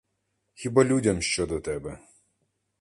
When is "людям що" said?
0.83-1.45